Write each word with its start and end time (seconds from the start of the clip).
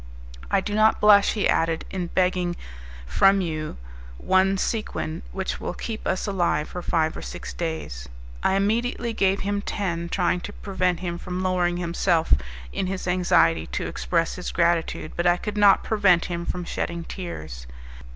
"I 0.49 0.61
do 0.61 0.73
not 0.73 0.99
blush," 0.99 1.33
he 1.33 1.47
added, 1.47 1.85
"in 1.91 2.07
begging 2.07 2.55
from 3.05 3.39
you 3.39 3.77
one 4.17 4.57
sequin 4.57 5.21
which 5.31 5.61
will 5.61 5.75
keep 5.75 6.07
us 6.07 6.25
alive 6.25 6.69
for 6.69 6.81
five 6.81 7.15
or 7.15 7.21
six 7.21 7.53
days." 7.53 8.09
I 8.41 8.55
immediately 8.55 9.13
gave 9.13 9.41
him 9.41 9.61
ten, 9.61 10.09
trying 10.09 10.39
to 10.39 10.53
prevent 10.53 11.01
him 11.01 11.19
from 11.19 11.43
lowering 11.43 11.77
himself 11.77 12.33
in 12.73 12.87
his 12.87 13.07
anxiety 13.07 13.67
to 13.67 13.85
express 13.85 14.33
his 14.33 14.51
gratitude, 14.51 15.11
but 15.15 15.27
I 15.27 15.37
could 15.37 15.55
not 15.55 15.83
prevent 15.83 16.25
him 16.25 16.47
from 16.47 16.65
shedding 16.65 17.03
tears. 17.03 17.67